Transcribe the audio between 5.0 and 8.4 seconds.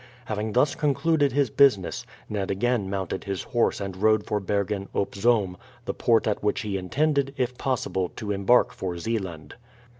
Zoom, the port at which he intended, if possible, to